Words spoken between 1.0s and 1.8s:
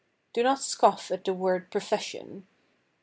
at the word